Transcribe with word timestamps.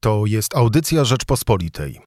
To 0.00 0.26
jest 0.26 0.56
audycja 0.56 1.04
Rzeczpospolitej. 1.04 2.00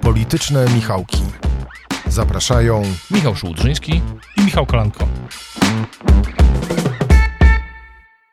Polityczne 0.00 0.66
Michałki. 0.74 1.22
Zapraszają 2.06 2.82
Michał 3.10 3.36
Szułdrzyński 3.36 4.02
i 4.36 4.44
Michał 4.44 4.66
Kolanko. 4.66 5.08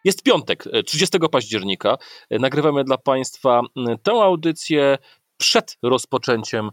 Jest 0.04 0.23
piątek, 0.23 0.63
30 0.86 1.17
października. 1.31 1.97
Nagrywamy 2.31 2.83
dla 2.83 2.97
Państwa 2.97 3.61
tę 4.04 4.11
audycję 4.11 4.97
przed 5.38 5.77
rozpoczęciem 5.84 6.70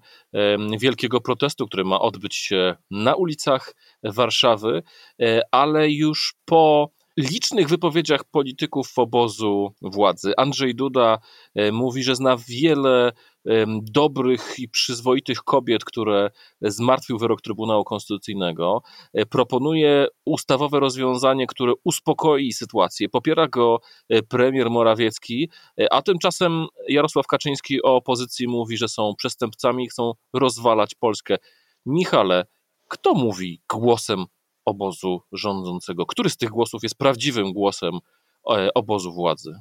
wielkiego 0.79 1.21
protestu, 1.21 1.67
który 1.67 1.85
ma 1.85 2.01
odbyć 2.01 2.37
się 2.37 2.77
na 2.91 3.15
ulicach 3.15 3.75
Warszawy, 4.03 4.83
e, 5.21 5.41
ale 5.51 5.91
już 5.91 6.35
po 6.45 6.91
licznych 7.17 7.69
wypowiedziach 7.69 8.25
polityków 8.25 8.99
obozu 8.99 9.75
władzy. 9.83 10.33
Andrzej 10.37 10.75
Duda 10.75 11.19
e, 11.55 11.73
mówi, 11.73 12.03
że 12.03 12.17
zna 12.17 12.37
wiele 12.49 13.13
dobrych 13.83 14.59
i 14.59 14.69
przyzwoitych 14.69 15.39
kobiet, 15.39 15.85
które 15.85 16.31
zmartwił 16.61 17.19
wyrok 17.19 17.43
Trybunału 17.43 17.85
Konstytucyjnego. 17.85 18.83
E, 19.13 19.27
proponuje 19.27 20.07
ustawowe 20.25 20.81
rozwiązanie, 20.81 21.47
które 21.47 21.73
uspokoi 21.85 22.53
sytuację. 22.53 23.09
Popiera 23.09 23.49
go 23.49 23.81
e, 24.09 24.23
premier 24.23 24.71
Morawiecki, 24.71 25.51
a 25.91 26.03
tymczasem 26.03 26.67
Jarosław 26.89 27.27
Kaczyński 27.27 27.83
o 27.83 27.97
opozycji 27.97 28.49
mówi, 28.49 28.77
że 28.77 28.89
są 28.89 29.15
przestępcami 29.19 29.85
i 29.85 29.89
chcą 29.89 30.13
rozwalać 30.33 30.95
Polskę. 30.95 31.37
Michale, 31.87 32.47
kto 32.89 33.15
mówi 33.15 33.61
głosem 33.69 34.25
obozu 34.65 35.23
rządzącego? 35.33 36.07
Który 36.07 36.31
z 36.31 36.37
tych 36.37 36.51
głosów 36.51 36.83
jest 36.83 36.99
prawdziwym 36.99 37.53
głosem 37.53 37.95
e, 38.51 38.69
obozu 38.75 39.13
władzy? 39.13 39.55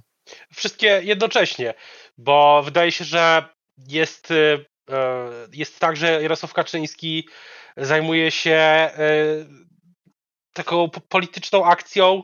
Wszystkie 0.54 1.02
jednocześnie, 1.04 1.74
bo 2.18 2.62
wydaje 2.64 2.92
się, 2.92 3.06
że 3.06 3.46
jest, 3.78 4.32
e, 4.32 4.66
jest 5.54 5.80
tak, 5.80 5.98
że 5.98 6.22
Jarosław 6.22 6.54
Kaczyński 6.54 7.28
zajmuje 7.78 8.32
się 8.32 8.52
e, 8.52 8.92
taką 10.54 10.90
polityczną 10.90 11.66
akcją, 11.66 12.24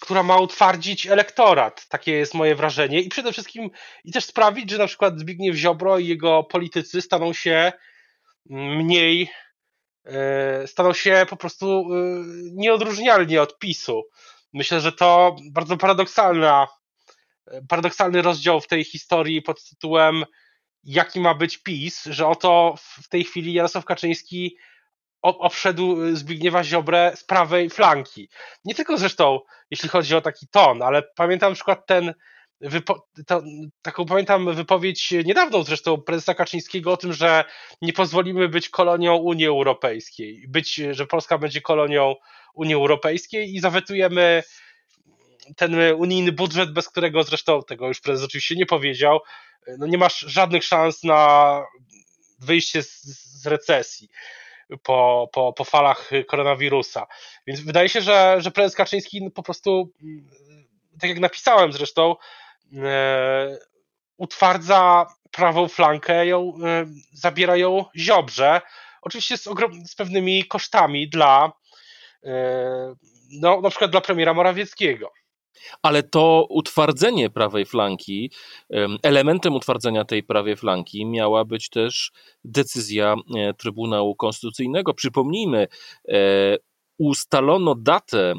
która 0.00 0.22
ma 0.22 0.38
utwardzić 0.38 1.06
elektorat. 1.06 1.88
Takie 1.88 2.12
jest 2.12 2.34
moje 2.34 2.54
wrażenie. 2.54 3.00
I 3.00 3.08
przede 3.08 3.32
wszystkim 3.32 3.70
i 4.04 4.12
też 4.12 4.24
sprawić, 4.24 4.70
że 4.70 4.78
na 4.78 4.86
przykład 4.86 5.18
Zbigniew 5.18 5.56
Ziobro 5.56 5.98
i 5.98 6.06
jego 6.06 6.44
politycy 6.44 7.02
staną 7.02 7.32
się 7.32 7.72
mniej 8.50 9.30
staną 10.66 10.92
się 10.92 11.26
po 11.30 11.36
prostu 11.36 11.66
e, 11.66 11.86
nieodróżnialni 12.52 13.38
od 13.38 13.58
PiSu. 13.58 14.02
Myślę, 14.52 14.80
że 14.80 14.92
to 14.92 15.36
bardzo 15.52 15.76
paradoksalna, 15.76 16.66
paradoksalny 17.68 18.22
rozdział 18.22 18.60
w 18.60 18.66
tej 18.66 18.84
historii 18.84 19.42
pod 19.42 19.64
tytułem 19.64 20.24
jaki 20.86 21.20
ma 21.20 21.34
być 21.34 21.58
PiS, 21.58 22.04
że 22.04 22.28
oto 22.28 22.74
w 22.78 23.08
tej 23.08 23.24
chwili 23.24 23.52
Jarosław 23.52 23.84
Kaczyński 23.84 24.56
obszedł 25.22 26.16
Zbigniewa 26.16 26.64
Ziobrę 26.64 27.12
z 27.16 27.24
prawej 27.24 27.70
flanki. 27.70 28.28
Nie 28.64 28.74
tylko 28.74 28.98
zresztą, 28.98 29.40
jeśli 29.70 29.88
chodzi 29.88 30.14
o 30.14 30.20
taki 30.20 30.48
ton, 30.48 30.82
ale 30.82 31.02
pamiętam 31.02 31.50
na 31.50 31.54
przykład 31.54 31.86
ten 31.86 32.14
taką 33.82 34.06
pamiętam 34.06 34.54
wypowiedź 34.54 35.10
niedawną 35.10 35.62
zresztą 35.62 36.00
prezesa 36.00 36.34
Kaczyńskiego 36.34 36.92
o 36.92 36.96
tym, 36.96 37.12
że 37.12 37.44
nie 37.82 37.92
pozwolimy 37.92 38.48
być 38.48 38.68
kolonią 38.68 39.16
Unii 39.16 39.46
Europejskiej, 39.46 40.44
być, 40.48 40.74
że 40.90 41.06
Polska 41.06 41.38
będzie 41.38 41.60
kolonią 41.60 42.14
Unii 42.54 42.74
Europejskiej 42.74 43.54
i 43.54 43.60
zawetujemy 43.60 44.42
ten 45.56 45.94
unijny 45.96 46.32
budżet, 46.32 46.72
bez 46.72 46.88
którego 46.88 47.22
zresztą 47.22 47.62
tego 47.62 47.88
już 47.88 48.00
prezes 48.00 48.24
oczywiście 48.24 48.56
nie 48.56 48.66
powiedział, 48.66 49.20
no 49.78 49.86
nie 49.86 49.98
masz 49.98 50.18
żadnych 50.18 50.64
szans 50.64 51.04
na 51.04 51.62
wyjście 52.38 52.82
z, 52.82 53.02
z 53.42 53.46
recesji 53.46 54.08
po, 54.82 55.28
po, 55.32 55.52
po 55.52 55.64
falach 55.64 56.10
koronawirusa. 56.28 57.06
Więc 57.46 57.60
wydaje 57.60 57.88
się, 57.88 58.00
że, 58.00 58.36
że 58.38 58.50
prezes 58.50 58.76
Kaczyński 58.76 59.30
po 59.34 59.42
prostu, 59.42 59.92
tak 61.00 61.10
jak 61.10 61.20
napisałem 61.20 61.72
zresztą, 61.72 62.16
utwardza 64.16 65.06
prawą 65.30 65.68
flankę, 65.68 66.26
ją, 66.26 66.52
e, 66.64 66.86
zabiera 67.12 67.56
ją 67.56 67.84
Ziobrze, 67.96 68.60
oczywiście 69.02 69.36
z, 69.36 69.48
z 69.86 69.94
pewnymi 69.94 70.44
kosztami 70.44 71.08
dla 71.08 71.52
e, 72.24 72.94
no, 73.40 73.60
na 73.60 73.70
przykład 73.70 73.90
dla 73.90 74.00
premiera 74.00 74.34
Morawieckiego. 74.34 75.12
Ale 75.82 76.02
to 76.02 76.46
utwardzenie 76.50 77.30
prawej 77.30 77.66
flanki, 77.66 78.30
elementem 79.02 79.54
utwardzenia 79.54 80.04
tej 80.04 80.22
prawej 80.22 80.56
flanki 80.56 81.06
miała 81.06 81.44
być 81.44 81.68
też 81.68 82.12
decyzja 82.44 83.14
Trybunału 83.58 84.16
Konstytucyjnego. 84.16 84.94
Przypomnijmy, 84.94 85.66
ustalono 86.98 87.74
datę 87.74 88.34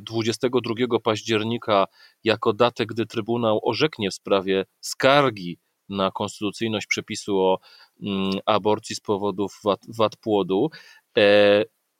22 0.00 0.74
mm, 0.78 1.00
października 1.04 1.86
jako 2.24 2.52
datę, 2.52 2.86
gdy 2.86 3.06
Trybunał 3.06 3.60
orzeknie 3.62 4.10
w 4.10 4.14
sprawie 4.14 4.64
skargi 4.80 5.58
na 5.88 6.10
konstytucyjność 6.10 6.86
przepisu 6.86 7.38
o 7.38 7.58
mm, 8.02 8.32
aborcji 8.46 8.96
z 8.96 9.00
powodów 9.00 9.60
wad, 9.64 9.80
wad 9.98 10.16
płodu. 10.16 10.70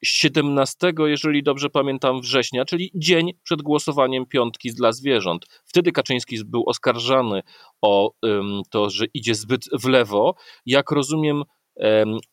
17, 0.04 0.92
e, 0.98 1.10
jeżeli 1.10 1.42
dobrze 1.42 1.70
pamiętam, 1.70 2.20
września, 2.20 2.64
czyli 2.64 2.90
dzień 2.94 3.32
przed 3.42 3.62
głosowaniem 3.62 4.26
piątki 4.26 4.70
dla 4.74 4.92
zwierząt. 4.92 5.46
Wtedy 5.64 5.92
Kaczyński 5.92 6.44
był 6.44 6.64
oskarżany 6.66 7.42
o 7.82 8.12
to, 8.70 8.90
że 8.90 9.04
idzie 9.14 9.34
zbyt 9.34 9.68
w 9.72 9.88
lewo. 9.88 10.34
Jak 10.66 10.90
rozumiem, 10.90 11.42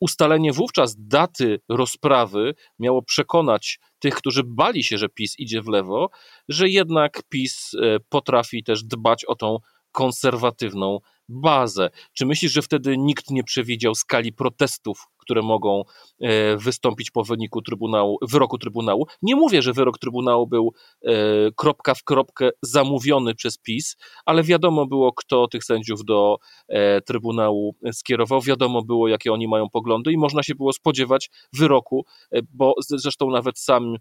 Ustalenie 0.00 0.52
wówczas 0.52 0.96
daty 0.98 1.60
rozprawy 1.68 2.54
miało 2.78 3.02
przekonać 3.02 3.78
tych, 3.98 4.14
którzy 4.14 4.42
bali 4.46 4.84
się, 4.84 4.98
że 4.98 5.08
PiS 5.08 5.38
idzie 5.38 5.62
w 5.62 5.68
lewo, 5.68 6.10
że 6.48 6.68
jednak 6.68 7.22
PiS 7.28 7.70
e, 7.74 7.96
potrafi 8.08 8.64
też 8.64 8.84
dbać 8.84 9.24
o 9.24 9.34
tą 9.34 9.58
konserwatywną 9.92 10.98
bazę. 11.28 11.90
Czy 12.12 12.26
myślisz, 12.26 12.52
że 12.52 12.62
wtedy 12.62 12.98
nikt 12.98 13.30
nie 13.30 13.44
przewidział 13.44 13.94
skali 13.94 14.32
protestów, 14.32 15.06
które 15.30 15.42
mogą 15.42 15.82
e, 16.20 16.56
wystąpić 16.56 17.10
po 17.10 17.24
wyniku 17.24 17.62
Trybunału, 17.62 18.18
wyroku 18.22 18.58
Trybunału? 18.58 19.06
Nie 19.22 19.36
mówię, 19.36 19.62
że 19.62 19.72
wyrok 19.72 19.98
Trybunału 19.98 20.46
był 20.46 20.72
e, 21.02 21.12
kropka 21.56 21.94
w 21.94 22.04
kropkę 22.04 22.50
zamówiony 22.62 23.34
przez 23.34 23.58
PiS, 23.58 23.96
ale 24.26 24.42
wiadomo 24.42 24.86
było, 24.86 25.12
kto 25.12 25.48
tych 25.48 25.64
sędziów 25.64 26.04
do 26.04 26.36
e, 26.68 27.00
Trybunału 27.00 27.74
skierował, 27.92 28.40
wiadomo 28.40 28.82
było, 28.82 29.08
jakie 29.08 29.32
oni 29.32 29.48
mają 29.48 29.68
poglądy 29.68 30.12
i 30.12 30.18
można 30.18 30.42
się 30.42 30.54
było 30.54 30.72
spodziewać 30.72 31.30
wyroku, 31.52 32.04
bo 32.52 32.74
zresztą 32.78 33.30
nawet 33.30 33.58
sam 33.58 33.96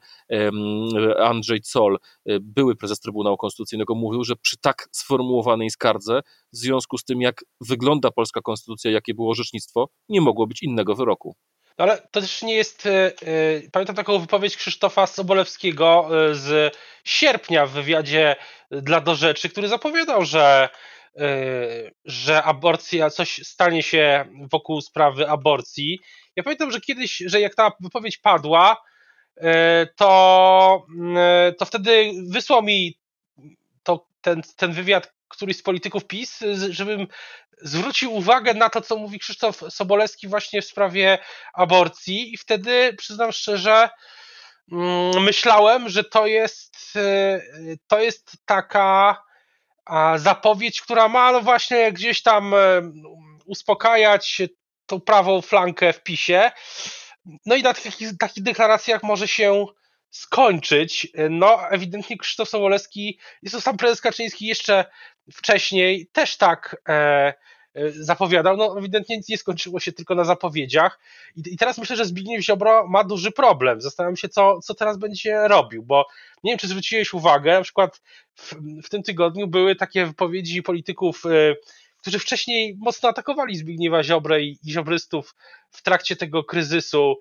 Andrzej 1.19 1.59
Zoll, 1.63 1.97
były 2.41 2.75
prezes 2.75 2.99
Trybunału 2.99 3.37
Konstytucyjnego, 3.37 3.95
mówił, 3.95 4.23
że 4.23 4.35
przy 4.35 4.57
tak 4.57 4.89
sformułowanej 4.91 5.69
skardze, 5.69 6.21
w 6.53 6.57
związku 6.57 6.97
z 6.97 7.03
tym, 7.03 7.21
jak 7.21 7.43
wygląda 7.61 8.11
polska 8.11 8.41
konstytucja, 8.41 8.91
jakie 8.91 9.13
było 9.13 9.31
orzecznictwo, 9.31 9.89
nie 10.09 10.21
mogło 10.21 10.47
być 10.47 10.63
innego 10.63 10.95
wyroku. 10.95 11.18
No 11.77 11.83
ale 11.85 11.97
to 11.97 12.21
też 12.21 12.41
nie 12.41 12.55
jest. 12.55 12.85
Yy, 12.85 13.69
pamiętam 13.71 13.95
taką 13.95 14.19
wypowiedź 14.19 14.57
Krzysztofa 14.57 15.07
Sobolewskiego 15.07 16.09
yy, 16.11 16.35
z 16.35 16.77
sierpnia 17.03 17.65
w 17.65 17.71
wywiadzie 17.71 18.35
dla 18.71 19.01
Do 19.01 19.15
Rzeczy, 19.15 19.49
który 19.49 19.67
zapowiadał, 19.67 20.25
że, 20.25 20.69
yy, 21.15 21.25
że 22.05 22.43
aborcja, 22.43 23.09
coś 23.09 23.47
stanie 23.47 23.83
się 23.83 24.25
wokół 24.51 24.81
sprawy 24.81 25.29
aborcji. 25.29 25.99
Ja 26.35 26.43
pamiętam, 26.43 26.71
że 26.71 26.81
kiedyś, 26.81 27.23
że 27.25 27.41
jak 27.41 27.55
ta 27.55 27.71
wypowiedź 27.79 28.17
padła, 28.17 28.77
to, 29.95 30.85
to 31.57 31.65
wtedy 31.65 32.11
wysłał 32.29 32.63
mi 32.63 32.99
to, 33.83 34.07
ten, 34.21 34.41
ten 34.55 34.71
wywiad 34.71 35.13
któryś 35.29 35.57
z 35.57 35.61
polityków 35.61 36.05
PiS, 36.05 36.39
żebym 36.69 37.07
zwrócił 37.61 38.13
uwagę 38.13 38.53
na 38.53 38.69
to, 38.69 38.81
co 38.81 38.97
mówi 38.97 39.19
Krzysztof 39.19 39.63
Sobolewski 39.69 40.27
właśnie 40.27 40.61
w 40.61 40.65
sprawie 40.65 41.17
aborcji 41.53 42.33
i 42.33 42.37
wtedy 42.37 42.93
przyznam 42.97 43.31
szczerze, 43.31 43.89
mm, 44.71 45.23
myślałem, 45.23 45.89
że 45.89 46.03
to 46.03 46.27
jest, 46.27 46.75
e, 46.95 47.41
to 47.87 47.99
jest 47.99 48.31
taka 48.45 49.23
zapowiedź, 50.15 50.81
która 50.81 51.07
ma 51.07 51.31
no 51.31 51.41
właśnie 51.41 51.91
gdzieś 51.91 52.21
tam 52.21 52.53
e, 52.53 52.57
uspokajać 53.45 54.41
tą 54.85 55.01
prawą 55.01 55.41
flankę 55.41 55.93
w 55.93 56.03
PiSie. 56.03 56.51
No 57.45 57.55
i 57.55 57.63
na 57.63 57.73
takich, 57.73 58.17
takich 58.19 58.43
deklaracjach 58.43 59.03
może 59.03 59.27
się 59.27 59.65
skończyć. 60.09 61.07
No, 61.29 61.69
ewidentnie 61.69 62.17
Krzysztof 62.17 62.49
Sobolewski, 62.49 63.19
jest 63.41 63.55
to 63.55 63.61
sam 63.61 63.77
prezes 63.77 64.01
Kaczyński 64.01 64.45
jeszcze 64.45 64.85
wcześniej 65.33 66.07
też 66.11 66.37
tak, 66.37 66.81
e, 66.89 67.33
zapowiadał, 67.89 68.57
no 68.57 68.79
ewidentnie 68.79 69.19
nie 69.29 69.37
skończyło 69.37 69.79
się 69.79 69.91
tylko 69.91 70.15
na 70.15 70.23
zapowiedziach 70.23 70.99
i, 71.35 71.57
teraz 71.57 71.77
myślę, 71.77 71.95
że 71.95 72.05
Zbigniew 72.05 72.43
Ziobro 72.43 72.87
ma 72.87 73.03
duży 73.03 73.31
problem. 73.31 73.81
Zastanawiam 73.81 74.15
się, 74.15 74.29
co, 74.29 74.59
co 74.59 74.73
teraz 74.73 74.97
będzie 74.97 75.47
robił, 75.47 75.83
bo 75.83 76.05
nie 76.43 76.51
wiem, 76.51 76.59
czy 76.59 76.67
zwróciłeś 76.67 77.13
uwagę, 77.13 77.53
na 77.53 77.61
przykład 77.61 78.01
w, 78.35 78.55
w 78.83 78.89
tym 78.89 79.03
tygodniu 79.03 79.47
były 79.47 79.75
takie 79.75 80.05
wypowiedzi 80.05 80.63
polityków 80.63 81.23
którzy 82.01 82.19
wcześniej 82.19 82.75
mocno 82.79 83.09
atakowali 83.09 83.57
Zbigniewa 83.57 84.03
Ziobrę 84.03 84.41
i, 84.41 84.57
i 84.63 84.71
ziobrystów 84.71 85.35
w 85.69 85.81
trakcie 85.81 86.15
tego 86.15 86.43
kryzysu. 86.43 87.15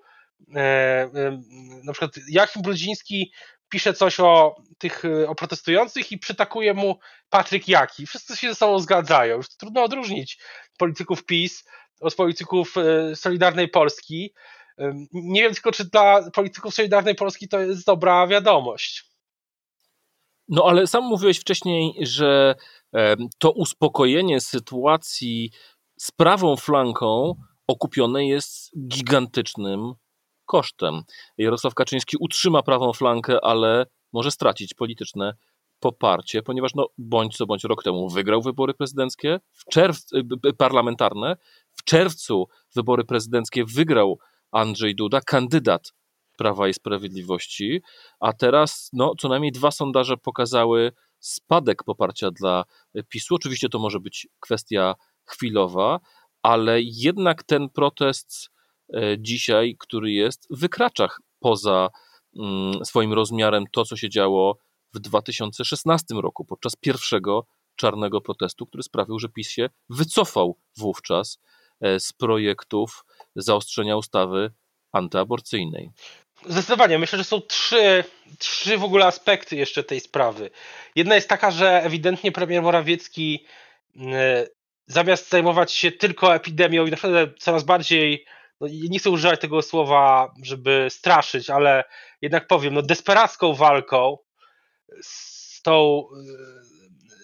E, 0.55 0.59
e, 0.59 1.41
na 1.83 1.93
przykład 1.93 2.11
Jachim 2.29 2.61
Brudziński 2.61 3.31
pisze 3.69 3.93
coś 3.93 4.19
o 4.19 4.55
tych 4.77 5.03
o 5.27 5.35
protestujących 5.35 6.11
i 6.11 6.17
przytakuje 6.17 6.73
mu 6.73 6.99
Patryk 7.29 7.67
Jaki. 7.67 8.07
Wszyscy 8.07 8.37
się 8.37 8.49
ze 8.49 8.55
sobą 8.55 8.79
zgadzają. 8.79 9.37
Już 9.37 9.49
trudno 9.49 9.83
odróżnić 9.83 10.39
polityków 10.77 11.25
PiS 11.25 11.65
od 12.01 12.15
polityków 12.15 12.75
e, 12.77 13.15
Solidarnej 13.15 13.67
Polski. 13.67 14.33
Nie 15.13 15.41
wiem 15.41 15.53
tylko, 15.53 15.71
czy 15.71 15.85
dla 15.85 16.31
polityków 16.31 16.73
Solidarnej 16.73 17.15
Polski 17.15 17.47
to 17.47 17.59
jest 17.59 17.85
dobra 17.85 18.27
wiadomość. 18.27 19.09
No 20.47 20.63
ale 20.67 20.87
sam 20.87 21.03
mówiłeś 21.03 21.39
wcześniej, 21.39 21.93
że 22.01 22.55
to 23.37 23.51
uspokojenie 23.51 24.41
sytuacji 24.41 25.51
z 25.99 26.11
prawą 26.11 26.55
flanką 26.55 27.35
okupione 27.67 28.27
jest 28.27 28.71
gigantycznym 28.87 29.93
kosztem. 30.49 31.01
Jarosław 31.37 31.73
Kaczyński 31.73 32.17
utrzyma 32.19 32.63
prawą 32.63 32.93
flankę, 32.93 33.45
ale 33.45 33.85
może 34.13 34.31
stracić 34.31 34.73
polityczne 34.73 35.33
poparcie, 35.79 36.41
ponieważ 36.41 36.75
no, 36.75 36.87
bądź 36.97 37.37
co 37.37 37.45
bądź 37.45 37.63
rok 37.63 37.83
temu 37.83 38.09
wygrał 38.09 38.41
wybory 38.41 38.73
prezydenckie, 38.73 39.39
w 39.51 39.65
czerwcu, 39.71 40.15
parlamentarne, 40.57 41.37
w 41.71 41.83
czerwcu 41.83 42.47
wybory 42.75 43.03
prezydenckie 43.03 43.65
wygrał 43.65 44.19
Andrzej 44.51 44.95
Duda, 44.95 45.21
kandydat 45.21 45.93
Prawa 46.37 46.67
i 46.67 46.73
Sprawiedliwości, 46.73 47.81
a 48.19 48.33
teraz 48.33 48.89
no, 48.93 49.13
co 49.19 49.29
najmniej 49.29 49.51
dwa 49.51 49.71
sondaże 49.71 50.17
pokazały 50.17 50.91
spadek 51.19 51.83
poparcia 51.83 52.31
dla 52.31 52.63
PiSu. 53.09 53.35
Oczywiście 53.35 53.69
to 53.69 53.79
może 53.79 53.99
być 53.99 54.27
kwestia 54.39 54.95
chwilowa, 55.25 55.99
ale 56.41 56.81
jednak 56.81 57.43
ten 57.43 57.69
protest 57.69 58.49
dzisiaj, 59.17 59.75
który 59.79 60.11
jest, 60.11 60.47
wykracza 60.49 61.07
poza 61.39 61.89
mm, 62.39 62.85
swoim 62.85 63.13
rozmiarem 63.13 63.63
to, 63.71 63.85
co 63.85 63.97
się 63.97 64.09
działo 64.09 64.57
w 64.93 64.99
2016 64.99 66.05
roku, 66.15 66.45
podczas 66.45 66.75
pierwszego 66.75 67.45
czarnego 67.75 68.21
protestu, 68.21 68.65
który 68.65 68.83
sprawił, 68.83 69.19
że 69.19 69.29
PiS 69.29 69.49
się 69.49 69.69
wycofał 69.89 70.57
wówczas 70.77 71.39
e, 71.81 71.99
z 71.99 72.13
projektów 72.13 73.05
zaostrzenia 73.35 73.97
ustawy 73.97 74.51
antyaborcyjnej. 74.91 75.91
Zdecydowanie. 76.45 76.99
Myślę, 76.99 77.17
że 77.17 77.23
są 77.23 77.41
trzy, 77.41 78.03
trzy 78.39 78.77
w 78.77 78.83
ogóle 78.83 79.05
aspekty 79.05 79.55
jeszcze 79.55 79.83
tej 79.83 79.99
sprawy. 79.99 80.49
Jedna 80.95 81.15
jest 81.15 81.29
taka, 81.29 81.51
że 81.51 81.83
ewidentnie 81.83 82.31
premier 82.31 82.61
Morawiecki 82.61 83.45
mm, 83.95 84.13
zamiast 84.87 85.29
zajmować 85.29 85.73
się 85.73 85.91
tylko 85.91 86.35
epidemią 86.35 86.85
i 86.85 86.91
naprawdę 86.91 87.27
coraz 87.39 87.63
bardziej, 87.63 88.25
no 88.61 88.67
nie 88.89 88.99
chcę 88.99 89.09
używać 89.09 89.41
tego 89.41 89.61
słowa, 89.61 90.33
żeby 90.43 90.87
straszyć, 90.89 91.49
ale 91.49 91.83
jednak 92.21 92.47
powiem, 92.47 92.73
no 92.73 92.81
desperacką 92.81 93.53
walką 93.53 94.17
z 95.01 95.61
tą 95.61 96.03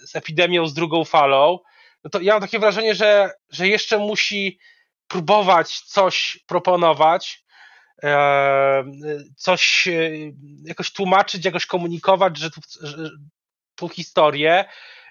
z 0.05 0.15
epidemią, 0.15 0.67
z 0.67 0.73
drugą 0.73 1.05
falą, 1.05 1.59
no 2.03 2.09
to 2.09 2.21
ja 2.21 2.33
mam 2.33 2.41
takie 2.41 2.59
wrażenie, 2.59 2.95
że, 2.95 3.31
że 3.49 3.67
jeszcze 3.67 3.97
musi 3.97 4.59
próbować 5.07 5.79
coś 5.79 6.43
proponować, 6.47 7.45
E, 8.03 8.83
coś 9.37 9.87
e, 9.87 10.11
jakoś 10.63 10.91
tłumaczyć, 10.91 11.45
jakoś 11.45 11.65
komunikować, 11.65 12.37
że 12.37 12.51
tu, 12.51 12.61
że, 12.81 13.09
tu 13.75 13.89
historię. 13.89 14.65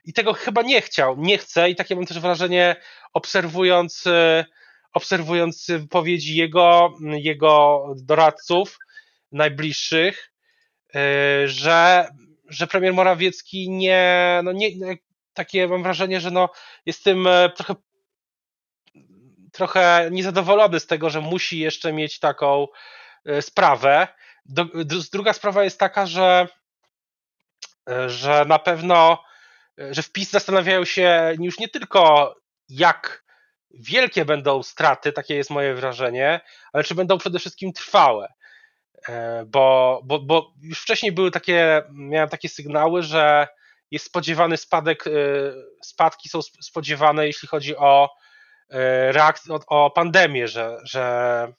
I 0.05 0.13
tego 0.13 0.33
chyba 0.33 0.63
nie 0.63 0.81
chciał, 0.81 1.17
nie 1.19 1.39
chce. 1.39 1.71
I 1.71 1.77
takie 1.77 1.97
mam 1.97 2.07
też 2.07 2.21
wrażenie 2.21 2.77
obserwując 3.13 4.07
e, 4.07 4.45
obserwując 4.95 5.67
wypowiedzi 5.69 6.37
jego, 6.37 6.95
jego 7.01 7.87
doradców 7.97 8.79
najbliższych, 9.33 10.33
że, 11.45 12.09
że 12.49 12.67
premier 12.67 12.95
Morawiecki 12.95 13.71
nie, 13.71 14.41
no 14.45 14.53
nie, 14.53 14.69
takie 15.33 15.69
mam 15.69 15.83
wrażenie, 15.83 16.21
że 16.21 16.31
no 16.31 16.49
jest 16.87 17.05
tym 17.05 17.29
trochę 17.57 17.75
trochę 19.55 20.09
niezadowolony 20.11 20.81
z 20.81 20.87
tego, 20.87 21.11
że 21.11 21.21
musi 21.21 21.59
jeszcze 21.59 21.93
mieć 21.93 22.19
taką 22.19 22.67
e, 23.25 23.43
sprawę. 23.43 24.09
druga 25.13 25.33
sprawa 25.33 25.65
jest 25.65 25.79
taka, 25.79 26.07
że, 26.07 26.49
e, 27.91 28.11
że 28.11 28.45
na 28.49 28.59
pewno, 28.59 29.25
e, 29.81 29.95
że 29.95 30.03
w 30.03 30.13
PiS 30.13 30.31
zastanawiają 30.31 30.85
się 30.85 31.35
już 31.41 31.59
nie 31.59 31.69
tylko 31.69 32.35
jak 32.69 33.24
wielkie 33.79 34.25
będą 34.25 34.63
straty, 34.63 35.13
takie 35.13 35.35
jest 35.35 35.51
moje 35.51 35.75
wrażenie, 35.75 36.41
ale 36.73 36.85
czy 36.85 36.95
będą 36.95 37.19
przede 37.19 37.39
wszystkim 37.39 37.73
trwałe. 37.73 38.33
Bo, 39.47 40.01
bo, 40.05 40.19
bo 40.19 40.53
już 40.63 40.81
wcześniej 40.81 41.13
były 41.13 41.31
takie, 41.31 41.83
miałem 41.91 42.29
takie 42.29 42.49
sygnały, 42.49 43.03
że 43.03 43.49
jest 43.91 44.07
spodziewany 44.07 44.57
spadek, 44.57 45.05
spadki 45.83 46.29
są 46.29 46.43
spodziewane, 46.43 47.27
jeśli 47.27 47.49
chodzi 47.49 47.77
o 47.77 48.11
E, 48.71 49.13
reakcji 49.13 49.53
o, 49.53 49.61
o 49.67 49.91
pandemię, 49.91 50.49
że, 50.49 50.79
że, 50.85 51.53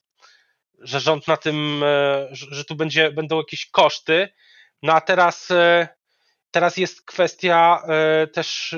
że 0.80 1.00
rząd 1.00 1.28
na 1.28 1.38
tym, 1.38 1.84
e, 1.84 2.28
że 2.32 2.66
tu 2.66 2.76
będzie, 2.76 3.12
będą 3.12 3.38
jakieś 3.38 3.70
koszty. 3.70 4.30
No 4.84 4.94
a 4.94 5.02
teraz, 5.02 5.52
e, 5.52 5.88
teraz 6.52 6.78
jest 6.78 7.06
kwestia 7.06 7.84
też 8.34 8.76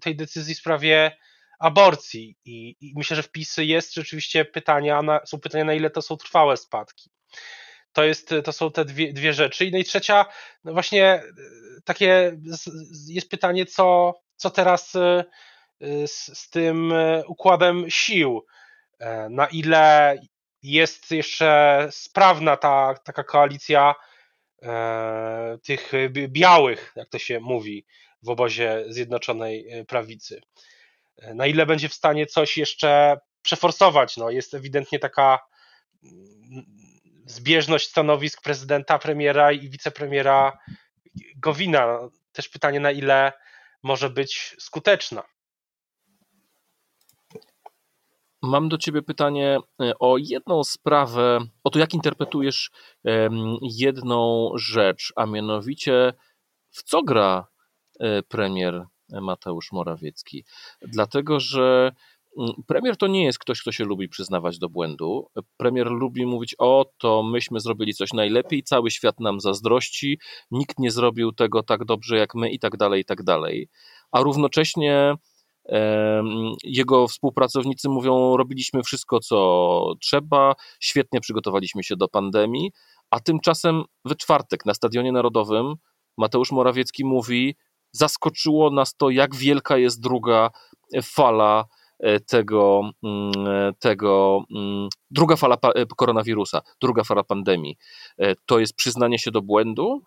tej 0.00 0.16
decyzji 0.16 0.54
w 0.54 0.58
sprawie 0.58 1.16
aborcji 1.58 2.36
i, 2.44 2.76
i 2.80 2.92
myślę, 2.96 3.16
że 3.16 3.22
wpisy 3.22 3.64
jest 3.64 3.94
rzeczywiście 3.94 4.44
pytania, 4.44 5.02
na, 5.02 5.20
są 5.26 5.40
pytania 5.40 5.64
na 5.64 5.74
ile 5.74 5.90
to 5.90 6.02
są 6.02 6.16
trwałe 6.16 6.56
spadki. 6.56 7.10
To, 7.92 8.04
jest, 8.04 8.34
to 8.44 8.52
są 8.52 8.70
te 8.70 8.84
dwie, 8.84 9.12
dwie 9.12 9.32
rzeczy. 9.32 9.70
No 9.72 9.78
i 9.78 9.84
trzecia, 9.84 10.26
no 10.64 10.72
właśnie 10.72 11.22
takie 11.84 12.36
jest 13.08 13.30
pytanie, 13.30 13.66
co, 13.66 14.14
co 14.36 14.50
teraz 14.50 14.92
z, 16.06 16.38
z 16.38 16.50
tym 16.50 16.92
e, 16.92 17.26
układem 17.26 17.90
sił, 17.90 18.46
e, 18.98 19.28
na 19.28 19.46
ile 19.46 20.16
jest 20.62 21.10
jeszcze 21.10 21.88
sprawna 21.90 22.56
ta 22.56 22.94
taka 23.04 23.24
koalicja 23.24 23.94
e, 24.62 25.58
tych 25.62 25.92
białych, 26.28 26.92
jak 26.96 27.08
to 27.08 27.18
się 27.18 27.40
mówi 27.40 27.86
w 28.22 28.28
obozie 28.28 28.84
Zjednoczonej 28.88 29.84
Prawicy. 29.88 30.40
Na 31.34 31.46
ile 31.46 31.66
będzie 31.66 31.88
w 31.88 31.94
stanie 31.94 32.26
coś 32.26 32.56
jeszcze 32.56 33.20
przeforsować? 33.42 34.16
No, 34.16 34.30
jest 34.30 34.54
ewidentnie 34.54 34.98
taka 34.98 35.38
mm, 36.02 36.64
zbieżność 37.26 37.88
stanowisk 37.88 38.42
prezydenta, 38.42 38.98
premiera 38.98 39.52
i 39.52 39.70
wicepremiera 39.70 40.58
Gowina. 41.36 41.98
Też 42.32 42.48
pytanie, 42.48 42.80
na 42.80 42.90
ile 42.90 43.32
może 43.82 44.10
być 44.10 44.56
skuteczna. 44.58 45.22
Mam 48.42 48.68
do 48.68 48.78
Ciebie 48.78 49.02
pytanie 49.02 49.58
e, 49.82 49.92
o 49.98 50.16
jedną 50.18 50.64
sprawę, 50.64 51.38
o 51.64 51.70
to, 51.70 51.78
jak 51.78 51.94
interpretujesz 51.94 52.70
jedną 53.62 54.50
rzecz, 54.56 55.12
a 55.16 55.26
mianowicie 55.26 56.12
w 56.70 56.82
co 56.82 57.02
gra 57.02 57.46
e, 58.00 58.22
premier 58.22 58.84
Mateusz 59.10 59.72
Morawiecki. 59.72 60.44
Dlatego, 60.82 61.40
że 61.40 61.92
mm, 62.38 62.52
premier 62.66 62.96
to 62.96 63.06
nie 63.06 63.24
jest 63.24 63.38
ktoś, 63.38 63.60
kto 63.62 63.72
się 63.72 63.84
lubi 63.84 64.08
przyznawać 64.08 64.58
do 64.58 64.68
błędu. 64.68 65.30
Premier 65.56 65.86
lubi 65.86 66.26
mówić: 66.26 66.54
O, 66.58 66.86
to 66.98 67.22
myśmy 67.22 67.60
zrobili 67.60 67.94
coś 67.94 68.12
najlepiej, 68.12 68.62
cały 68.62 68.90
świat 68.90 69.20
nam 69.20 69.40
zazdrości, 69.40 70.18
nikt 70.50 70.78
nie 70.78 70.90
zrobił 70.90 71.32
tego 71.32 71.62
tak 71.62 71.84
dobrze 71.84 72.16
jak 72.16 72.34
my, 72.34 72.50
i 72.50 72.58
tak 72.58 72.76
dalej, 72.76 73.00
i 73.00 73.04
tak 73.04 73.22
dalej. 73.22 73.68
A 74.12 74.20
równocześnie 74.20 75.14
jego 76.64 77.08
współpracownicy 77.08 77.88
mówią: 77.88 78.36
Robiliśmy 78.36 78.82
wszystko, 78.82 79.20
co 79.20 79.94
trzeba, 80.00 80.54
świetnie 80.80 81.20
przygotowaliśmy 81.20 81.84
się 81.84 81.96
do 81.96 82.08
pandemii. 82.08 82.72
A 83.10 83.20
tymczasem 83.20 83.84
we 84.04 84.14
czwartek 84.14 84.66
na 84.66 84.74
Stadionie 84.74 85.12
Narodowym 85.12 85.74
Mateusz 86.18 86.52
Morawiecki 86.52 87.04
mówi: 87.04 87.56
Zaskoczyło 87.98 88.70
nas 88.70 88.94
to, 88.96 89.10
jak 89.10 89.34
wielka 89.34 89.76
jest 89.76 90.00
druga 90.00 90.50
fala 91.02 91.64
e, 92.00 92.20
tego, 92.20 92.90
mm, 93.04 93.32
tego 93.78 94.42
mm, 94.56 94.88
druga 95.10 95.36
fala 95.36 95.56
e, 95.74 95.86
koronawirusa, 95.96 96.60
druga 96.82 97.04
fala 97.04 97.24
pandemii. 97.24 97.76
E, 98.18 98.34
to 98.46 98.58
jest 98.58 98.74
przyznanie 98.74 99.18
się 99.18 99.30
do 99.30 99.42
błędu, 99.42 100.02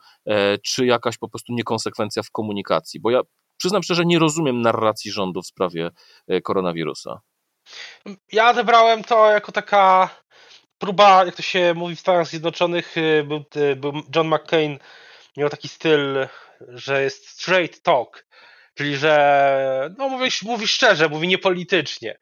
czy 0.65 0.85
jakaś 0.85 1.17
po 1.17 1.29
prostu 1.29 1.53
niekonsekwencja 1.53 2.23
w 2.23 2.31
komunikacji? 2.31 2.99
Bo 2.99 3.11
ja 3.11 3.21
przyznam 3.57 3.83
szczerze, 3.83 4.05
nie 4.05 4.19
rozumiem 4.19 4.61
narracji 4.61 5.11
rządu 5.11 5.41
w 5.41 5.47
sprawie 5.47 5.89
koronawirusa. 6.43 7.21
Ja 8.31 8.49
odebrałem 8.49 9.03
to 9.03 9.31
jako 9.31 9.51
taka 9.51 10.09
próba, 10.77 11.25
jak 11.25 11.35
to 11.35 11.41
się 11.41 11.73
mówi 11.73 11.95
w 11.95 11.99
Stanach 11.99 12.27
Zjednoczonych, 12.27 12.95
był, 13.25 13.43
był 13.75 13.93
John 14.15 14.27
McCain 14.27 14.79
miał 15.37 15.49
taki 15.49 15.67
styl, 15.67 16.27
że 16.67 17.03
jest 17.03 17.27
straight 17.29 17.81
talk, 17.81 18.27
czyli 18.73 18.97
że 18.97 19.95
no 19.97 20.09
mówi, 20.09 20.29
mówi 20.41 20.67
szczerze, 20.67 21.09
mówi 21.09 21.27
niepolitycznie. 21.27 22.17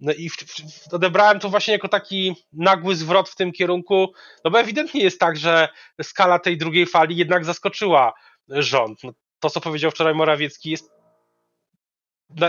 No 0.00 0.12
i 0.12 0.28
w, 0.28 0.36
w, 0.36 0.94
odebrałem 0.94 1.40
to 1.40 1.48
właśnie 1.48 1.72
jako 1.72 1.88
taki 1.88 2.34
nagły 2.52 2.96
zwrot 2.96 3.28
w 3.28 3.36
tym 3.36 3.52
kierunku, 3.52 4.12
no 4.44 4.50
bo 4.50 4.60
ewidentnie 4.60 5.02
jest 5.02 5.20
tak, 5.20 5.36
że 5.36 5.68
skala 6.02 6.38
tej 6.38 6.58
drugiej 6.58 6.86
fali 6.86 7.16
jednak 7.16 7.44
zaskoczyła 7.44 8.12
rząd. 8.48 9.04
No, 9.04 9.12
to, 9.40 9.50
co 9.50 9.60
powiedział 9.60 9.90
wczoraj 9.90 10.14
Morawiecki, 10.14 10.70
jest 10.70 10.94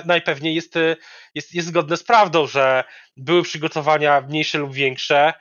najpewniej 0.05 0.55
jest, 0.55 0.73
jest, 1.35 1.53
jest 1.53 1.67
zgodne 1.67 1.97
z 1.97 2.03
prawdą, 2.03 2.47
że 2.47 2.83
były 3.17 3.43
przygotowania 3.43 4.21
mniejsze 4.21 4.57
lub 4.57 4.73
większe, 4.73 5.33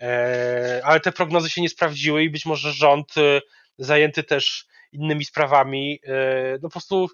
e, 0.00 0.80
ale 0.84 1.00
te 1.00 1.12
prognozy 1.12 1.50
się 1.50 1.62
nie 1.62 1.68
sprawdziły 1.68 2.22
i 2.22 2.30
być 2.30 2.46
może 2.46 2.72
rząd 2.72 3.16
e, 3.16 3.40
zajęty 3.78 4.22
też 4.22 4.66
innymi 4.92 5.24
sprawami, 5.24 6.00
e, 6.04 6.52
no 6.52 6.68
po 6.68 6.70
prostu 6.70 7.08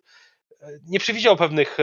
nie 0.87 1.00
przewidział 1.00 1.37
pewnych, 1.37 1.76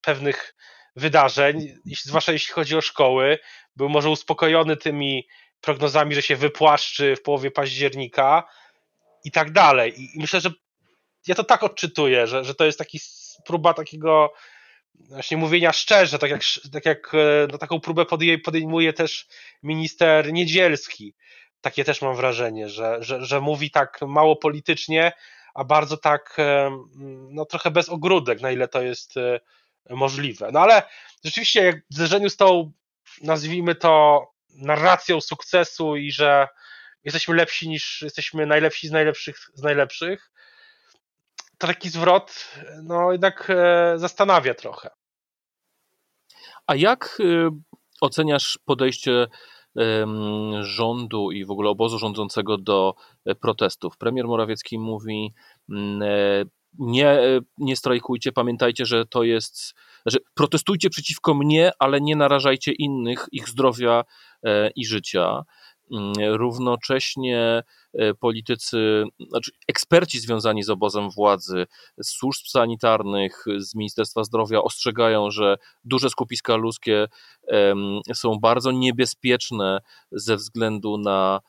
pewnych 0.00 0.54
wydarzeń, 0.96 1.74
zwłaszcza 2.04 2.32
jeśli 2.32 2.54
chodzi 2.54 2.76
o 2.76 2.80
szkoły. 2.80 3.38
Był 3.76 3.88
może 3.88 4.10
uspokojony 4.10 4.76
tymi 4.76 5.28
prognozami, 5.60 6.14
że 6.14 6.22
się 6.22 6.36
wypłaszczy 6.36 7.16
w 7.16 7.22
połowie 7.22 7.50
października 7.50 8.48
i 9.24 9.30
tak 9.30 9.52
dalej. 9.52 9.94
I 9.96 10.20
myślę, 10.20 10.40
że 10.40 10.50
ja 11.26 11.34
to 11.34 11.44
tak 11.44 11.62
odczytuję, 11.62 12.26
że, 12.26 12.44
że 12.44 12.54
to 12.54 12.64
jest 12.64 12.78
taki 12.78 13.00
próba 13.46 13.74
takiego 13.74 14.32
właśnie 14.94 15.36
mówienia 15.36 15.72
szczerze, 15.72 16.18
tak 16.18 16.30
jak, 16.30 16.40
tak 16.72 16.86
jak 16.86 17.14
e, 17.14 17.46
no, 17.52 17.58
taką 17.58 17.80
próbę 17.80 18.06
podejmuje 18.44 18.92
też 18.92 19.26
minister 19.62 20.32
Niedzielski. 20.32 21.14
Takie 21.64 21.84
też 21.84 22.02
mam 22.02 22.16
wrażenie, 22.16 22.68
że, 22.68 22.96
że, 23.00 23.24
że 23.24 23.40
mówi 23.40 23.70
tak 23.70 24.00
mało 24.02 24.36
politycznie, 24.36 25.12
a 25.54 25.64
bardzo 25.64 25.96
tak 25.96 26.36
no, 27.30 27.44
trochę 27.44 27.70
bez 27.70 27.88
ogródek, 27.88 28.40
na 28.40 28.50
ile 28.50 28.68
to 28.68 28.82
jest 28.82 29.16
e, 29.16 29.40
możliwe. 29.90 30.50
No 30.52 30.60
ale 30.60 30.82
rzeczywiście 31.24 31.64
jak 31.64 31.76
w 31.76 31.94
zderzeniu 31.94 32.30
z 32.30 32.36
tą, 32.36 32.72
nazwijmy 33.22 33.74
to, 33.74 34.24
narracją 34.48 35.20
sukcesu 35.20 35.96
i 35.96 36.12
że 36.12 36.48
jesteśmy 37.04 37.34
lepsi 37.34 37.68
niż 37.68 38.02
jesteśmy 38.02 38.46
najlepsi 38.46 38.88
z 38.88 38.92
najlepszych 38.92 39.36
z 39.54 39.62
najlepszych, 39.62 40.30
to 41.58 41.66
taki 41.66 41.90
zwrot 41.90 42.48
no 42.82 43.12
jednak 43.12 43.50
e, 43.50 43.94
zastanawia 43.98 44.54
trochę. 44.54 44.90
A 46.66 46.74
jak 46.74 47.18
e, 47.20 47.50
oceniasz 48.00 48.58
podejście 48.64 49.26
rządu 50.60 51.30
i 51.30 51.44
w 51.44 51.50
ogóle 51.50 51.70
obozu 51.70 51.98
rządzącego 51.98 52.58
do 52.58 52.94
e, 53.24 53.34
protestów? 53.34 53.96
Premier 53.96 54.26
Morawiecki 54.26 54.78
mówi, 54.78 55.34
mm, 55.70 56.02
nie, 56.78 57.18
nie 57.58 57.76
strajkujcie, 57.76 58.32
pamiętajcie, 58.32 58.86
że 58.86 59.06
to 59.06 59.22
jest, 59.22 59.74
że 60.06 60.18
protestujcie 60.34 60.90
przeciwko 60.90 61.34
mnie, 61.34 61.70
ale 61.78 62.00
nie 62.00 62.16
narażajcie 62.16 62.72
innych, 62.72 63.26
ich 63.32 63.48
zdrowia 63.48 64.04
i 64.76 64.86
życia. 64.86 65.44
Mm, 65.90 66.12
równocześnie 66.36 67.62
e, 67.94 68.14
politycy, 68.14 69.04
znaczy 69.28 69.50
eksperci 69.68 70.20
związani 70.20 70.62
z 70.62 70.70
obozem 70.70 71.10
władzy, 71.10 71.66
z 71.98 72.08
służb 72.08 72.46
sanitarnych, 72.46 73.44
z 73.58 73.74
Ministerstwa 73.74 74.24
Zdrowia 74.24 74.62
ostrzegają, 74.62 75.30
że 75.30 75.56
duże 75.84 76.10
skupiska 76.10 76.56
ludzkie 76.56 77.06
są 78.14 78.38
bardzo 78.40 78.70
niebezpieczne 78.70 79.80
ze 80.12 80.36
względu 80.36 80.98
na 80.98 81.40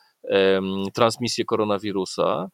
transmisję 0.93 1.45
koronawirusa 1.45 2.49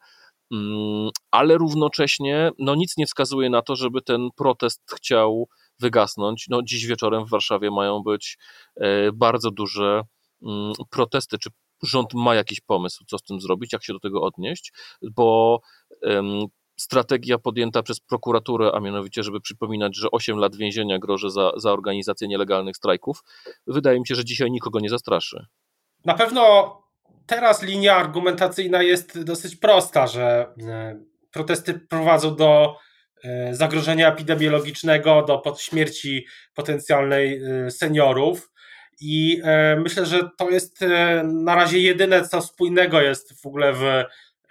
mm, 0.52 1.10
ale 1.32 1.58
równocześnie 1.58 2.52
no, 2.60 2.76
nic 2.76 2.98
nie 2.98 3.06
wskazuje 3.06 3.50
na 3.50 3.62
to, 3.62 3.76
żeby 3.76 4.02
ten 4.02 4.30
protest 4.36 4.82
chciał 4.96 5.48
wygasnąć. 5.80 6.46
No, 6.50 6.62
dziś 6.64 6.86
wieczorem 6.86 7.26
w 7.26 7.30
Warszawie 7.30 7.72
mają 7.72 8.00
być 8.04 8.38
e, 8.76 9.12
bardzo 9.12 9.52
duże 9.52 10.04
mm, 10.44 10.74
protesty 10.90 11.38
czy 11.38 11.50
rząd 11.84 12.14
ma 12.14 12.36
jakiś 12.36 12.60
pomysł, 12.60 13.04
co 13.08 13.18
z 13.18 13.24
tym 13.24 13.42
zrobić, 13.42 13.74
jak 13.74 13.84
się 13.84 13.94
do 13.94 14.00
tego 14.00 14.22
odnieść, 14.22 14.74
bo 15.02 15.60
strategia 16.82 17.38
podjęta 17.38 17.84
przez 17.84 18.00
prokuraturę, 18.00 18.72
a 18.74 18.80
mianowicie, 18.80 19.24
żeby 19.24 19.42
przypominać, 19.42 19.98
że 19.98 20.12
8 20.12 20.38
lat 20.38 20.56
więzienia 20.56 21.00
groży 21.00 21.30
za, 21.30 21.52
za 21.56 21.72
organizację 21.72 22.28
nielegalnych 22.28 22.78
strajków, 22.78 23.24
wydaje 23.68 24.00
mi 24.00 24.08
się, 24.08 24.16
że 24.16 24.26
dzisiaj 24.26 24.52
nikogo 24.52 24.80
nie 24.80 24.90
zastraszy. 24.90 25.46
Na 26.06 26.14
pewno 26.14 26.78
teraz 27.26 27.64
linia 27.64 27.96
argumentacyjna 27.96 28.84
jest 28.84 29.24
dosyć 29.24 29.56
prosta, 29.56 30.08
że 30.08 30.54
e, 30.68 31.00
protesty 31.32 31.74
prowadzą 31.74 32.36
do 32.36 32.78
e, 33.24 33.56
zagrożenia 33.56 34.14
epidemiologicznego, 34.14 35.22
do 35.22 35.56
śmierci 35.58 36.26
potencjalnej 36.54 37.44
e, 37.44 37.72
seniorów. 37.72 38.52
I 39.04 39.42
e, 39.44 39.76
myślę, 39.76 40.06
że 40.06 40.30
to 40.38 40.50
jest 40.50 40.82
e, 40.82 41.24
na 41.24 41.56
razie 41.56 41.80
jedyne, 41.80 42.28
co 42.28 42.42
spójnego 42.42 43.02
jest 43.02 43.42
w 43.42 43.46
ogóle 43.46 43.74
w, 43.74 44.04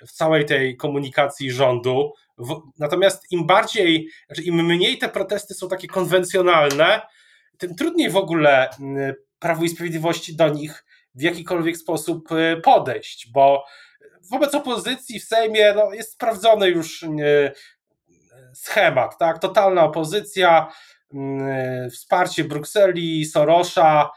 w 0.06 0.12
całej 0.12 0.44
tej 0.44 0.76
komunikacji 0.76 1.50
rządu. 1.50 2.12
Natomiast 2.78 3.32
im 3.32 3.46
bardziej, 3.46 4.08
znaczy 4.26 4.42
im 4.42 4.66
mniej 4.66 4.98
te 4.98 5.08
protesty 5.08 5.54
są 5.54 5.68
takie 5.68 5.88
konwencjonalne, 5.88 7.00
tym 7.58 7.74
trudniej 7.74 8.10
w 8.10 8.16
ogóle 8.16 8.70
Prawo 9.38 9.64
i 9.64 9.68
Sprawiedliwości 9.68 10.36
do 10.36 10.48
nich 10.48 10.84
w 11.14 11.22
jakikolwiek 11.22 11.76
sposób 11.76 12.32
e, 12.32 12.56
podejść, 12.56 13.30
bo 13.32 13.64
wobec 14.30 14.54
opozycji 14.54 15.20
w 15.20 15.24
Sejmie 15.24 15.74
no, 15.76 15.92
jest 15.92 16.12
sprawdzony 16.12 16.68
już 16.68 17.04
schemat, 18.54 19.18
tak? 19.18 19.38
Totalna 19.38 19.84
opozycja, 19.84 20.72
wsparcie 21.90 22.44
Brukseli, 22.44 23.24
Sorosza, 23.24 24.10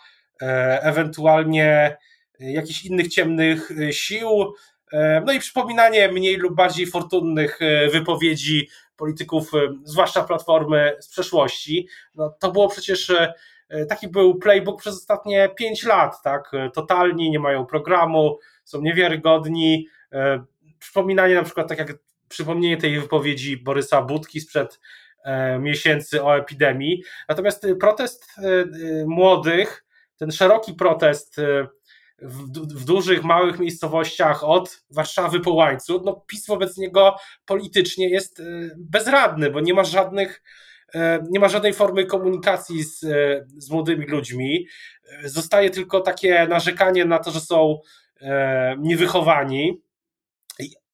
ewentualnie 0.81 1.97
jakichś 2.51 2.85
innych 2.85 3.07
ciemnych 3.07 3.71
e, 3.71 3.93
sił, 3.93 4.53
e, 4.93 5.21
no 5.25 5.33
i 5.33 5.39
przypominanie 5.39 6.11
mniej 6.11 6.35
lub 6.35 6.55
bardziej 6.55 6.87
fortunnych 6.87 7.59
wypowiedzi 7.91 8.69
polityków, 8.95 9.51
zwłaszcza 9.83 10.23
Platformy 10.23 10.95
z 10.99 11.09
przeszłości. 11.09 11.87
No, 12.15 12.29
to 12.39 12.51
było 12.51 12.69
przecież 12.69 13.11
taki 13.89 14.07
był 14.07 14.35
playbook 14.35 14.81
przez 14.81 14.95
ostatnie 14.95 15.49
pięć 15.55 15.83
lat, 15.83 16.21
tak? 16.23 16.51
Totalni, 16.73 17.31
nie 17.31 17.39
mają 17.39 17.65
programu, 17.65 18.39
są 18.63 18.81
niewiarygodni. 18.81 19.87
Przypominanie 20.79 21.35
na 21.35 21.43
przykład, 21.43 21.69
tak 21.69 21.79
jak 21.79 21.93
przypomnienie 22.27 22.77
tej 22.77 22.99
wypowiedzi 22.99 23.57
Borysa 23.57 24.01
Budki 24.01 24.41
sprzed 24.41 24.79
miesięcy 25.59 26.23
o 26.23 26.37
epidemii. 26.37 27.03
Natomiast 27.29 27.67
protest 27.79 28.35
młodych 29.05 29.85
ten 30.17 30.31
szeroki 30.31 30.73
protest 30.73 31.39
y, 31.39 31.67
w, 32.21 32.51
w, 32.81 32.85
dużych, 32.85 33.23
małych 33.23 33.59
miejscowościach 33.59 34.43
od 34.43 34.83
Warszawy 34.89 35.39
po 35.39 35.53
łańcuch, 35.53 36.01
no 36.05 36.25
PiS 36.27 36.47
wobec 36.47 36.77
niego 36.77 37.15
politycznie 37.45 38.09
jest 38.09 38.39
y, 38.39 38.71
bezradny, 38.77 39.51
bo 39.51 39.59
nie 39.59 39.73
ma 39.73 39.83
żadnych 39.83 40.43
y, 40.95 40.99
nie 41.29 41.39
ma 41.39 41.49
żadnej 41.49 41.73
formy 41.73 42.05
komunikacji 42.05 42.83
z, 42.83 42.99
z 43.57 43.69
młodymi 43.69 44.05
ludźmi. 44.05 44.67
Zostaje 45.23 45.69
tylko 45.69 46.01
takie 46.01 46.47
narzekanie 46.49 47.05
na 47.05 47.19
to, 47.19 47.31
że 47.31 47.39
są 47.39 47.79
niewychowani. 48.79 49.81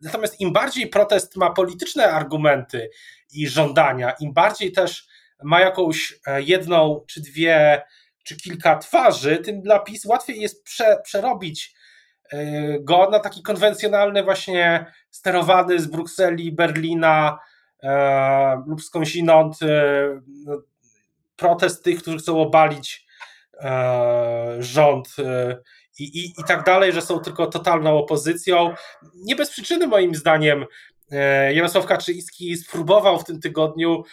Natomiast 0.01 0.41
im 0.41 0.53
bardziej 0.53 0.87
protest 0.87 1.35
ma 1.35 1.49
polityczne 1.49 2.11
argumenty 2.11 2.89
i 3.33 3.47
żądania, 3.47 4.11
im 4.19 4.33
bardziej 4.33 4.71
też 4.71 5.07
ma 5.43 5.61
jakąś 5.61 6.19
e, 6.27 6.41
jedną 6.41 7.05
czy 7.07 7.21
dwie 7.21 7.81
czy 8.29 8.37
kilka 8.37 8.77
twarzy, 8.77 9.37
tym 9.37 9.61
dla 9.61 9.79
PiS 9.79 10.05
łatwiej 10.05 10.41
jest 10.41 10.63
prze, 10.63 10.97
przerobić 11.03 11.73
e, 12.31 12.79
go 12.79 13.09
na 13.09 13.19
taki 13.19 13.43
konwencjonalny, 13.43 14.23
właśnie 14.23 14.85
sterowany 15.09 15.79
z 15.79 15.87
Brukseli, 15.87 16.51
Berlina 16.51 17.39
e, 17.83 18.63
lub 18.67 18.81
skądinąd 18.81 19.63
e, 19.63 20.03
no, 20.45 20.61
protest 21.35 21.83
tych, 21.83 22.01
którzy 22.01 22.17
chcą 22.17 22.41
obalić 22.41 23.07
e, 23.61 24.55
rząd 24.59 25.15
e, 25.19 25.57
i, 25.99 26.33
i, 26.39 26.43
tak 26.47 26.65
dalej, 26.65 26.93
że 26.93 27.01
są 27.01 27.19
tylko 27.19 27.47
totalną 27.47 27.97
opozycją. 27.97 28.73
Nie 29.15 29.35
bez 29.35 29.49
przyczyny, 29.49 29.87
moim 29.87 30.15
zdaniem, 30.15 30.65
e, 31.11 31.53
Jarosław 31.53 31.85
Kaczyński 31.85 32.57
spróbował 32.57 33.19
w 33.19 33.23
tym 33.25 33.39
tygodniu 33.39 34.03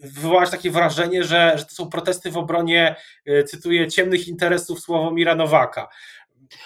wywołać 0.00 0.50
takie 0.50 0.70
wrażenie, 0.70 1.24
że, 1.24 1.58
że 1.58 1.64
to 1.64 1.74
są 1.74 1.88
protesty 1.88 2.30
w 2.30 2.36
obronie, 2.36 2.96
e, 3.26 3.44
cytuję, 3.44 3.88
ciemnych 3.88 4.28
interesów 4.28 4.80
Sławomira 4.80 5.34
Nowaka. 5.34 5.88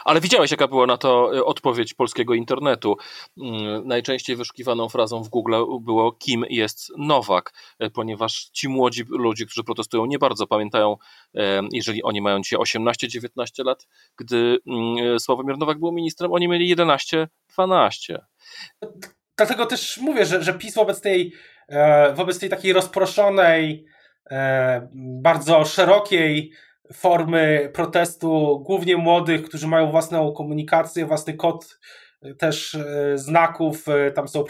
Ale 0.04 0.20
widziałeś, 0.20 0.50
jaka 0.50 0.68
była 0.68 0.86
na 0.86 0.96
to 0.96 1.36
e, 1.36 1.44
odpowiedź 1.44 1.94
polskiego 1.94 2.34
internetu. 2.34 2.96
Mm, 3.38 3.88
najczęściej 3.88 4.36
wyszukiwaną 4.36 4.88
frazą 4.88 5.22
w 5.22 5.28
Google 5.28 5.54
było 5.80 6.12
kim 6.12 6.44
jest 6.50 6.92
Nowak, 6.98 7.52
e, 7.78 7.90
ponieważ 7.90 8.50
ci 8.52 8.68
młodzi 8.68 9.04
ludzie, 9.08 9.46
którzy 9.46 9.64
protestują, 9.64 10.06
nie 10.06 10.18
bardzo 10.18 10.46
pamiętają, 10.46 10.96
jeżeli 11.72 12.02
oni 12.02 12.20
mają 12.20 12.40
dzisiaj 12.40 12.58
18-19 12.60 13.64
lat, 13.64 13.86
gdy 14.16 14.58
mm, 14.66 15.20
Sławomir 15.20 15.58
Nowak 15.58 15.78
był 15.78 15.92
ministrem, 15.92 16.32
oni 16.32 16.48
mieli 16.48 16.76
11-12. 16.76 17.26
Dlatego 19.36 19.66
też 19.66 19.98
mówię, 19.98 20.26
że, 20.26 20.42
że 20.42 20.54
PiS 20.54 20.74
wobec 20.74 21.00
tej, 21.00 21.32
wobec 22.14 22.38
tej 22.38 22.48
takiej 22.48 22.72
rozproszonej, 22.72 23.86
bardzo 24.94 25.64
szerokiej 25.64 26.52
formy 26.92 27.70
protestu, 27.74 28.60
głównie 28.66 28.96
młodych, 28.96 29.42
którzy 29.42 29.68
mają 29.68 29.90
własną 29.90 30.32
komunikację, 30.32 31.06
własny 31.06 31.34
kod 31.34 31.78
e, 32.22 32.34
też 32.34 32.74
e, 32.74 33.18
znaków, 33.18 33.88
e, 33.88 34.10
tam 34.10 34.28
są 34.28 34.44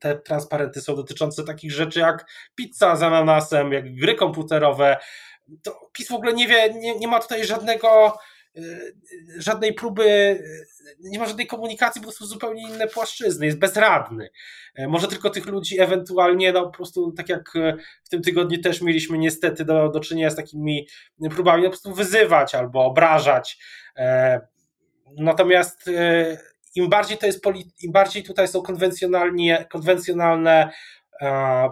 te 0.00 0.14
transparenty 0.18 0.80
są 0.80 0.96
dotyczące 0.96 1.44
takich 1.44 1.72
rzeczy 1.72 2.00
jak 2.00 2.26
pizza 2.54 2.96
z 2.96 3.02
ananasem, 3.02 3.72
jak 3.72 3.94
gry 3.94 4.14
komputerowe. 4.14 4.96
To 5.62 5.90
PiS 5.92 6.08
w 6.08 6.14
ogóle 6.14 6.32
nie 6.32 6.48
wie, 6.48 6.74
nie, 6.74 6.98
nie 6.98 7.08
ma 7.08 7.20
tutaj 7.20 7.44
żadnego 7.44 8.18
żadnej 9.38 9.74
próby, 9.74 10.38
nie 11.00 11.18
ma 11.18 11.26
żadnej 11.26 11.46
komunikacji, 11.46 12.02
to 12.02 12.12
są 12.12 12.26
zupełnie 12.26 12.62
inne 12.62 12.88
płaszczyzny, 12.88 13.46
jest 13.46 13.58
bezradny. 13.58 14.30
E, 14.74 14.88
może 14.88 15.08
tylko 15.08 15.30
tych 15.30 15.46
ludzi 15.46 15.80
ewentualnie, 15.80 16.52
no 16.52 16.62
po 16.62 16.70
prostu 16.70 17.12
tak 17.12 17.28
jak 17.28 17.56
e, 17.56 17.76
w 18.04 18.08
tym 18.08 18.22
tygodniu 18.22 18.60
też 18.60 18.80
mieliśmy 18.80 19.18
niestety 19.18 19.64
do, 19.64 19.88
do 19.88 20.00
czynienia 20.00 20.30
z 20.30 20.36
takimi 20.36 20.88
próbami, 21.30 21.62
no 21.62 21.68
po 21.68 21.72
prostu 21.72 21.94
wyzywać 21.94 22.54
albo 22.54 22.84
obrażać. 22.84 23.58
E, 23.96 24.40
natomiast 25.18 25.90
im 26.74 26.88
bardziej 26.88 27.18
to 27.18 27.26
jest, 27.26 27.44
im 27.82 27.92
bardziej 27.92 28.22
tutaj 28.22 28.48
są 28.48 28.62
konwencjonalnie, 28.62 29.66
konwencjonalne 29.70 30.70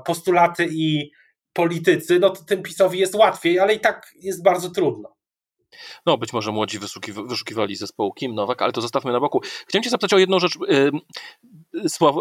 postulaty 0.05 0.69
i 0.71 1.11
politycy, 1.53 2.19
no 2.19 2.31
to 2.31 2.45
tym 2.45 2.62
PiSowi 2.62 2.99
jest 2.99 3.15
łatwiej, 3.15 3.59
ale 3.59 3.75
i 3.75 3.81
tak 3.81 4.12
jest 4.15 4.43
bardzo 4.43 4.71
trudno. 4.71 5.17
No, 6.07 6.19
być 6.19 6.33
może 6.33 6.52
młodzi 6.52 6.79
wyszukiw 6.79 7.17
wyszukiwali 7.17 7.76
zespołu 7.76 8.12
Kim 8.12 8.35
Nowak, 8.35 8.62
ale 8.62 8.73
to 8.73 8.81
zostawmy 8.81 9.12
na 9.12 9.21
boku. 9.21 9.41
Chciałem 9.67 9.83
Cię 9.83 9.91
zapytać 9.91 10.12
o 10.12 10.19
jedną 10.19 10.38
rzecz. 10.38 10.59
Sław, 11.88 12.14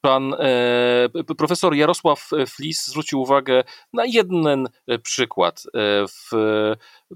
pan 0.00 0.34
e, 0.34 1.34
profesor 1.38 1.74
Jarosław 1.74 2.30
Flis 2.48 2.86
zwrócił 2.86 3.20
uwagę 3.20 3.64
na 3.92 4.04
jeden 4.04 4.68
e, 4.86 4.98
przykład. 4.98 5.62
E, 5.66 6.04
w 6.08 6.30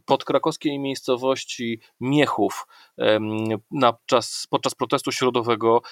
podkrakowskiej 0.05 0.79
miejscowości 0.79 1.81
Miechów 2.01 2.67
na 3.71 3.93
czas, 4.07 4.47
podczas 4.51 4.75
protestu 4.75 5.13
środowego 5.13 5.83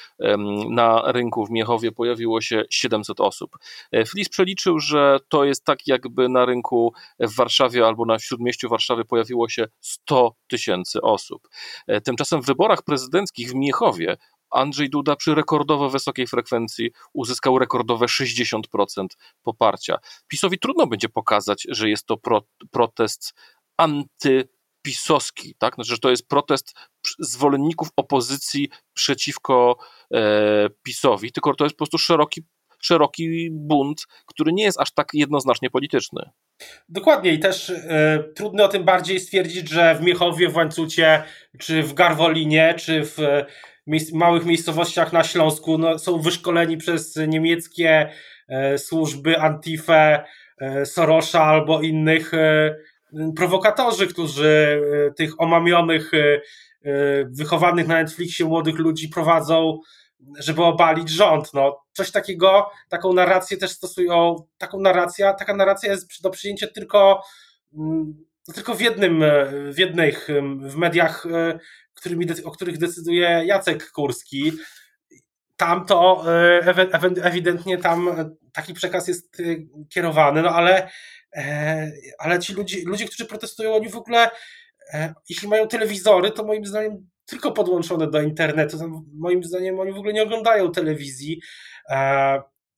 na 0.71 1.13
rynku 1.13 1.47
w 1.47 1.51
Miechowie 1.51 1.93
pojawiło 1.93 2.41
się 2.41 2.63
700 2.71 3.21
osób. 3.21 3.57
Flis 4.07 4.29
przeliczył, 4.29 4.79
że 4.79 5.19
to 5.29 5.45
jest 5.45 5.65
tak 5.65 5.87
jakby 5.87 6.29
na 6.29 6.45
rynku 6.45 6.93
w 7.21 7.37
Warszawie 7.37 7.87
albo 7.87 8.05
na 8.05 8.19
śródmieściu 8.19 8.69
Warszawy 8.69 9.05
pojawiło 9.05 9.49
się 9.49 9.67
100 9.81 10.35
tysięcy 10.49 11.03
osób. 11.03 11.49
Tymczasem 12.05 12.43
w 12.43 12.47
wyborach 12.47 12.83
prezydenckich 12.83 13.51
w 13.51 13.55
Miechowie 13.55 14.17
Andrzej 14.51 14.91
Duda 14.91 15.17
przy 15.17 15.35
rekordowo 15.35 15.91
wysokiej 15.91 16.27
frekwencji 16.27 16.91
uzyskał 17.13 17.59
rekordowe 17.59 18.07
60% 18.07 18.61
poparcia. 19.43 19.97
PiSowi 20.29 20.59
trudno 20.59 20.87
będzie 20.87 21.09
pokazać, 21.09 21.67
że 21.69 21.89
jest 21.89 22.07
to 22.07 22.17
pro, 22.17 22.43
protest 22.71 23.35
antypisowski, 23.77 25.55
tak? 25.59 25.75
Znaczy, 25.75 25.91
że 25.91 25.99
to 25.99 26.11
jest 26.11 26.29
protest 26.29 26.75
zwolenników 27.19 27.89
opozycji 27.97 28.69
przeciwko 28.95 29.77
e, 30.15 30.69
PiSowi, 30.83 31.33
tylko 31.33 31.55
to 31.55 31.65
jest 31.65 31.77
po 31.77 31.79
prostu 31.79 31.99
szeroki, 31.99 32.43
szeroki 32.83 33.49
bunt, 33.51 34.07
który 34.27 34.53
nie 34.53 34.65
jest 34.65 34.81
aż 34.81 34.95
tak 34.95 35.09
jednoznacznie 35.13 35.71
polityczny. 35.71 36.31
Dokładnie 36.89 37.33
i 37.33 37.39
też 37.39 37.69
y, 37.69 38.33
trudno 38.35 38.65
o 38.65 38.69
tym 38.69 38.85
bardziej 38.85 39.21
stwierdzić, 39.21 39.69
że 39.69 39.95
w 39.95 40.01
Miechowie, 40.01 40.49
w 40.49 40.57
Łańcucie, 40.57 41.23
czy 41.59 41.83
w 41.83 41.95
Garwolinie, 41.95 42.75
czy 42.79 43.05
w 43.05 43.19
małych 44.13 44.45
miejscowościach 44.45 45.13
na 45.13 45.25
Śląsku 45.25 45.79
no, 45.79 45.99
są 45.99 46.19
wyszkoleni 46.19 46.77
przez 46.77 47.17
niemieckie 47.29 48.13
e, 48.49 48.79
służby 48.79 49.39
Antife, 49.41 50.25
e, 50.61 50.87
Sorosza 50.87 51.43
albo 51.43 51.81
innych 51.81 52.35
e, 52.35 52.77
prowokatorzy, 53.37 54.07
którzy 54.07 54.83
tych 55.17 55.41
omamionych, 55.41 56.11
wychowanych 57.31 57.89
na 57.89 57.95
Netflixie 57.95 58.47
młodych 58.47 58.79
ludzi 58.79 59.09
prowadzą, 59.09 59.79
żeby 60.39 60.63
obalić 60.65 61.09
rząd. 61.09 61.55
No, 61.55 61.83
coś 61.93 62.11
takiego, 62.11 62.71
taką 62.89 63.13
narrację 63.13 63.57
też 63.57 63.71
stosują, 63.71 64.37
taką 64.59 64.81
narrację, 64.81 65.35
taka 65.39 65.55
narracja 65.55 65.91
jest 65.93 66.23
do 66.23 66.31
przyjęcia 66.31 66.67
tylko, 66.75 67.23
mm, 67.79 68.25
tylko 68.55 68.75
w 68.75 68.81
jednym, 68.81 69.25
w 69.73 69.79
jednych, 69.79 70.29
w 70.61 70.77
mediach 70.77 71.27
którymi, 71.97 72.27
o 72.45 72.51
których 72.51 72.79
decyduje 72.79 73.43
Jacek 73.47 73.91
Kurski, 73.91 74.53
tam 75.57 75.87
to 75.87 76.25
e, 76.27 76.75
ewidentnie 77.23 77.79
tam 77.79 78.09
taki 78.53 78.75
przekaz 78.75 79.09
jest 79.09 79.41
e, 79.41 79.45
kierowany, 79.89 80.43
no 80.43 80.49
ale, 80.49 80.91
e, 81.37 81.93
ale 82.19 82.39
ci 82.39 82.53
ludzie, 82.53 82.79
ludzie, 82.85 83.07
którzy 83.07 83.25
protestują, 83.25 83.75
oni 83.75 83.89
w 83.89 83.97
ogóle, 83.97 84.31
jeśli 85.29 85.49
mają 85.49 85.69
telewizory, 85.69 86.31
to 86.31 86.45
moim 86.45 86.67
zdaniem 86.67 87.09
tylko 87.27 87.53
podłączone 87.53 88.11
do 88.11 88.21
internetu, 88.21 88.79
moim 89.15 89.45
zdaniem 89.45 89.81
oni 89.81 89.93
w 89.93 89.97
ogóle 89.97 90.13
nie 90.13 90.23
oglądają 90.23 90.73
telewizji. 90.73 91.41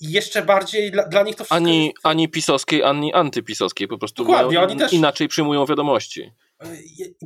I 0.01 0.11
jeszcze 0.13 0.43
bardziej 0.43 0.91
dla, 0.91 1.09
dla 1.09 1.23
nich 1.23 1.37
to 1.37 1.45
wszystko. 1.45 1.57
Ani, 1.57 1.87
jest... 1.87 1.97
ani 2.03 2.29
pisowskiej, 2.29 2.83
ani 2.83 3.15
antypisowskiej, 3.15 3.89
po 3.89 3.99
prostu 3.99 4.25
Dokładnie, 4.25 4.61
oni 4.61 4.77
też... 4.77 4.93
inaczej 4.93 5.29
przyjmują 5.29 5.67
wiadomości. 5.67 6.33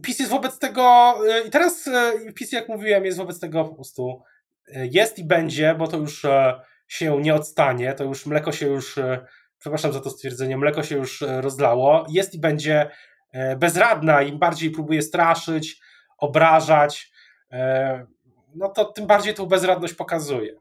PiS 0.02 0.18
jest 0.18 0.30
wobec 0.30 0.58
tego, 0.58 1.14
i 1.46 1.50
teraz 1.50 1.88
PiS, 2.34 2.52
jak 2.52 2.68
mówiłem, 2.68 3.04
jest 3.04 3.18
wobec 3.18 3.40
tego 3.40 3.64
po 3.64 3.74
prostu 3.74 4.22
jest 4.74 5.18
i 5.18 5.24
będzie, 5.24 5.74
bo 5.74 5.86
to 5.86 5.96
już 5.96 6.26
się 6.88 7.20
nie 7.20 7.34
odstanie, 7.34 7.92
to 7.92 8.04
już 8.04 8.26
mleko 8.26 8.52
się 8.52 8.66
już, 8.66 8.98
przepraszam 9.58 9.92
za 9.92 10.00
to 10.00 10.10
stwierdzenie, 10.10 10.56
mleko 10.56 10.82
się 10.82 10.96
już 10.96 11.24
rozlało, 11.40 12.06
jest 12.10 12.34
i 12.34 12.40
będzie 12.40 12.90
bezradna, 13.56 14.22
im 14.22 14.38
bardziej 14.38 14.70
próbuje 14.70 15.02
straszyć, 15.02 15.80
obrażać, 16.18 17.12
no 18.54 18.68
to 18.68 18.84
tym 18.84 19.06
bardziej 19.06 19.34
tą 19.34 19.46
bezradność 19.46 19.94
pokazuje. 19.94 20.54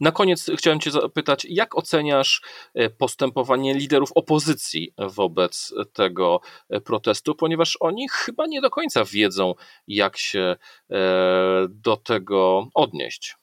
Na 0.00 0.12
koniec 0.12 0.50
chciałem 0.56 0.80
Cię 0.80 0.90
zapytać, 0.90 1.46
jak 1.50 1.78
oceniasz 1.78 2.42
e, 2.74 2.90
postępowanie 2.90 3.74
liderów 3.74 4.12
opozycji 4.14 4.94
wobec 4.98 5.74
tego 5.92 6.40
e, 6.70 6.80
protestu, 6.80 7.34
ponieważ 7.34 7.76
oni 7.80 8.08
chyba 8.08 8.46
nie 8.46 8.60
do 8.60 8.70
końca 8.70 9.04
wiedzą, 9.04 9.54
jak 9.86 10.16
się 10.16 10.40
e, 10.40 10.56
do 11.68 11.96
tego 11.96 12.68
odnieść. 12.74 13.36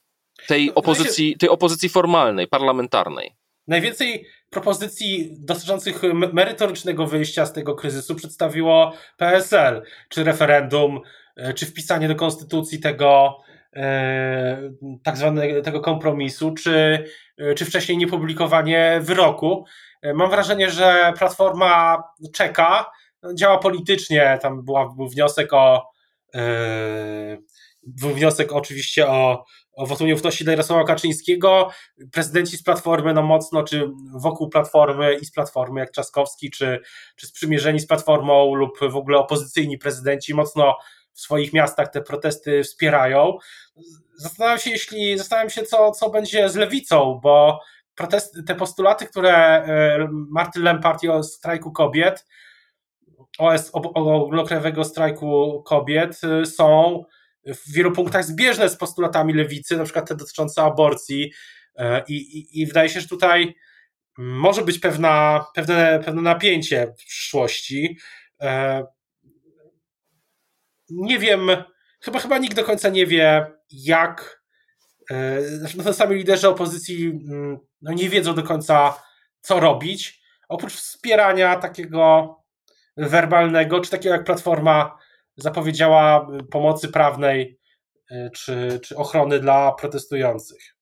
Tej 0.46 0.74
opozycji, 0.74 1.36
tej 1.38 1.48
opozycji 1.48 1.88
formalnej, 1.88 2.48
parlamentarnej. 2.48 3.36
Najwięcej 3.66 4.26
propozycji 4.50 5.36
dotyczących 5.38 6.02
merytorycznego 6.32 7.06
wyjścia 7.06 7.46
z 7.46 7.52
tego 7.52 7.74
kryzysu 7.74 8.14
przedstawiło 8.14 8.92
PSL, 9.16 9.82
czy 10.08 10.24
referendum, 10.24 11.00
czy 11.54 11.66
wpisanie 11.66 12.08
do 12.08 12.14
konstytucji 12.14 12.80
tego 12.80 13.38
tak 15.02 15.16
zwanego 15.16 15.62
tego 15.62 15.80
kompromisu, 15.80 16.54
czy, 16.54 17.04
e, 17.38 17.54
czy 17.54 17.64
wcześniej 17.64 17.98
niepublikowanie 17.98 19.00
wyroku. 19.02 19.64
E, 20.02 20.14
mam 20.14 20.30
wrażenie, 20.30 20.70
że 20.70 21.12
Platforma 21.18 22.02
czeka, 22.32 22.90
działa 23.34 23.58
politycznie, 23.58 24.38
tam 24.42 24.64
była, 24.64 24.94
był 24.96 25.08
wniosek 25.08 25.52
o 25.52 25.90
był 27.88 28.10
wniosek 28.10 28.52
oczywiście 28.52 29.08
o, 29.08 29.44
o 29.72 29.86
wotum 29.86 30.06
nieufności 30.06 30.44
dla 30.44 30.52
Jarosława 30.52 30.84
Kaczyńskiego. 30.84 31.70
Prezydenci 32.12 32.56
z 32.56 32.62
Platformy, 32.62 33.14
no 33.14 33.22
mocno, 33.22 33.62
czy 33.62 33.90
wokół 34.14 34.48
Platformy 34.48 35.14
i 35.14 35.24
z 35.24 35.32
Platformy, 35.32 35.80
jak 35.80 35.90
Trzaskowski, 35.90 36.50
czy, 36.50 36.80
czy 37.16 37.26
sprzymierzeni 37.26 37.80
z 37.80 37.86
Platformą 37.86 38.54
lub 38.54 38.78
w 38.90 38.96
ogóle 38.96 39.18
opozycyjni 39.18 39.78
prezydenci 39.78 40.34
mocno 40.34 40.76
w 41.18 41.20
swoich 41.20 41.52
miastach 41.52 41.90
te 41.90 42.02
protesty 42.02 42.62
wspierają. 42.62 43.38
Zastanawiam 44.16 44.58
się, 44.58 44.70
jeśli 44.70 45.18
zastanawiam 45.18 45.50
się, 45.50 45.62
co, 45.62 45.90
co 45.90 46.10
będzie 46.10 46.48
z 46.48 46.56
lewicą, 46.56 47.20
bo 47.22 47.60
te 48.46 48.54
postulaty, 48.54 49.06
które 49.06 49.34
e, 49.36 50.08
Martin 50.10 50.62
Lempart 50.62 51.04
o 51.04 51.22
strajku 51.22 51.72
kobiet, 51.72 52.26
OS 53.38 53.70
ogólnokrajowego 53.72 54.84
strajku 54.84 55.62
kobiet 55.66 56.20
e, 56.24 56.46
są 56.46 57.02
w 57.46 57.72
wielu 57.72 57.92
punktach 57.92 58.24
zbieżne 58.24 58.68
z 58.68 58.76
postulatami 58.76 59.34
lewicy, 59.34 59.76
na 59.76 59.84
przykład 59.84 60.08
te 60.08 60.16
dotyczące 60.16 60.62
aborcji 60.62 61.32
e, 61.76 62.04
i, 62.08 62.14
i, 62.14 62.60
i 62.62 62.66
wydaje 62.66 62.88
się, 62.88 63.00
że 63.00 63.08
tutaj 63.08 63.54
może 64.18 64.62
być 64.62 64.78
pewna, 64.78 65.44
pewne, 65.54 66.00
pewne 66.04 66.22
napięcie 66.22 66.94
w 66.98 67.04
przyszłości 67.04 67.98
nie 70.90 71.18
wiem, 71.18 71.50
chyba, 72.00 72.18
chyba 72.18 72.38
nikt 72.38 72.56
do 72.56 72.64
końca 72.64 72.88
nie 72.88 73.06
wie, 73.06 73.52
jak. 73.70 74.42
Zresztą 75.40 75.82
no, 75.84 75.92
sami 75.92 76.16
liderzy 76.16 76.48
opozycji 76.48 77.06
mm, 77.06 77.58
no, 77.82 77.92
nie 77.92 78.08
wiedzą 78.08 78.34
do 78.34 78.42
końca, 78.42 79.02
co 79.40 79.60
robić. 79.60 80.22
Oprócz 80.48 80.74
wspierania 80.74 81.56
takiego 81.56 82.36
werbalnego, 82.96 83.80
czy 83.80 83.90
takiego 83.90 84.14
jak 84.14 84.24
Platforma 84.24 84.98
zapowiedziała 85.36 86.26
pomocy 86.50 86.88
prawnej, 86.88 87.58
czy, 88.34 88.80
czy 88.82 88.96
ochrony 88.96 89.40
dla 89.40 89.72
protestujących. 89.72 90.78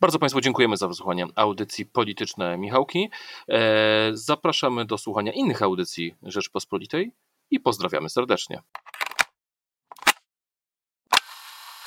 Bardzo 0.00 0.18
Państwu 0.18 0.40
dziękujemy 0.40 0.76
za 0.76 0.88
wysłuchanie 0.88 1.26
audycji 1.34 1.86
Polityczne 1.86 2.58
Michałki. 2.58 3.10
E, 3.48 4.10
zapraszamy 4.12 4.84
do 4.84 4.98
słuchania 4.98 5.32
innych 5.32 5.62
audycji 5.62 6.14
Rzeczpospolitej 6.22 7.12
i 7.50 7.60
pozdrawiamy 7.60 8.10
serdecznie. 8.10 8.62